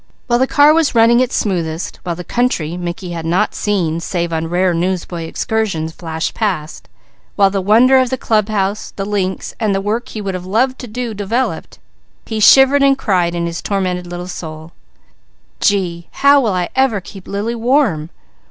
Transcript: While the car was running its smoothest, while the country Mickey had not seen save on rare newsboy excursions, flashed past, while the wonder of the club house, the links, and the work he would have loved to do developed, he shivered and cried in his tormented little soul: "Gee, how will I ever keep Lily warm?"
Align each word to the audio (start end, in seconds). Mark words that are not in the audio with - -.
While 0.25 0.39
the 0.39 0.47
car 0.47 0.73
was 0.73 0.95
running 0.95 1.19
its 1.19 1.35
smoothest, 1.35 1.99
while 2.01 2.15
the 2.15 2.23
country 2.23 2.75
Mickey 2.75 3.11
had 3.11 3.23
not 3.23 3.53
seen 3.53 3.99
save 3.99 4.33
on 4.33 4.47
rare 4.47 4.73
newsboy 4.73 5.25
excursions, 5.25 5.91
flashed 5.91 6.33
past, 6.33 6.89
while 7.35 7.51
the 7.51 7.61
wonder 7.61 7.99
of 7.99 8.09
the 8.09 8.17
club 8.17 8.49
house, 8.49 8.93
the 8.95 9.05
links, 9.05 9.53
and 9.59 9.75
the 9.75 9.79
work 9.79 10.09
he 10.09 10.19
would 10.19 10.33
have 10.33 10.43
loved 10.47 10.79
to 10.79 10.87
do 10.87 11.13
developed, 11.13 11.77
he 12.25 12.39
shivered 12.39 12.81
and 12.81 12.97
cried 12.97 13.35
in 13.35 13.45
his 13.45 13.61
tormented 13.61 14.07
little 14.07 14.27
soul: 14.27 14.71
"Gee, 15.59 16.07
how 16.09 16.41
will 16.41 16.53
I 16.53 16.69
ever 16.75 16.99
keep 16.99 17.27
Lily 17.27 17.53
warm?" 17.53 18.09